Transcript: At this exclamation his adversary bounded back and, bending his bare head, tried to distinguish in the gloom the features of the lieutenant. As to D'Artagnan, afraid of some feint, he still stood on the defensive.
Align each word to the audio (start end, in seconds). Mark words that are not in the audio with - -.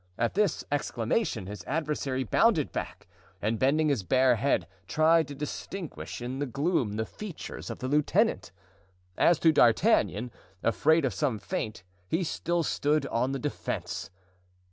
At 0.17 0.33
this 0.33 0.63
exclamation 0.71 1.45
his 1.45 1.63
adversary 1.65 2.23
bounded 2.23 2.71
back 2.71 3.07
and, 3.39 3.59
bending 3.59 3.89
his 3.89 4.01
bare 4.01 4.35
head, 4.35 4.65
tried 4.87 5.27
to 5.27 5.35
distinguish 5.35 6.23
in 6.23 6.39
the 6.39 6.47
gloom 6.47 6.93
the 6.95 7.05
features 7.05 7.69
of 7.69 7.77
the 7.77 7.87
lieutenant. 7.87 8.51
As 9.15 9.37
to 9.41 9.51
D'Artagnan, 9.51 10.31
afraid 10.63 11.05
of 11.05 11.13
some 11.13 11.37
feint, 11.37 11.83
he 12.07 12.23
still 12.23 12.63
stood 12.63 13.05
on 13.05 13.31
the 13.31 13.37
defensive. 13.37 14.09